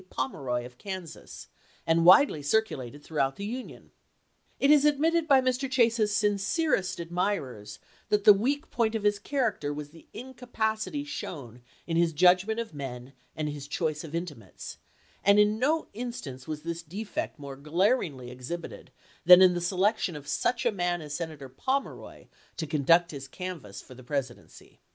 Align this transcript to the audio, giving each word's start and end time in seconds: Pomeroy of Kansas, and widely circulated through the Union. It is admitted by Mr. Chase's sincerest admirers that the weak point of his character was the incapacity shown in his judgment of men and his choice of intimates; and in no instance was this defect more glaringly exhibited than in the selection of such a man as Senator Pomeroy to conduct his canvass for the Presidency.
Pomeroy 0.09 0.65
of 0.65 0.79
Kansas, 0.79 1.47
and 1.85 2.03
widely 2.05 2.41
circulated 2.41 3.03
through 3.03 3.21
the 3.35 3.45
Union. 3.45 3.91
It 4.59 4.71
is 4.71 4.83
admitted 4.83 5.27
by 5.27 5.41
Mr. 5.41 5.69
Chase's 5.69 6.11
sincerest 6.11 6.99
admirers 6.99 7.77
that 8.09 8.23
the 8.23 8.33
weak 8.33 8.71
point 8.71 8.95
of 8.95 9.03
his 9.03 9.19
character 9.19 9.71
was 9.71 9.91
the 9.91 10.07
incapacity 10.11 11.03
shown 11.03 11.61
in 11.85 11.97
his 11.97 12.13
judgment 12.13 12.59
of 12.59 12.73
men 12.73 13.13
and 13.35 13.47
his 13.47 13.67
choice 13.67 14.03
of 14.03 14.15
intimates; 14.15 14.79
and 15.23 15.37
in 15.37 15.59
no 15.59 15.87
instance 15.93 16.47
was 16.47 16.63
this 16.63 16.81
defect 16.81 17.37
more 17.37 17.55
glaringly 17.55 18.31
exhibited 18.31 18.89
than 19.25 19.39
in 19.39 19.53
the 19.53 19.61
selection 19.61 20.15
of 20.15 20.27
such 20.27 20.65
a 20.65 20.71
man 20.71 21.03
as 21.03 21.13
Senator 21.13 21.47
Pomeroy 21.47 22.25
to 22.57 22.65
conduct 22.65 23.11
his 23.11 23.27
canvass 23.27 23.83
for 23.83 23.93
the 23.93 24.03
Presidency. 24.03 24.79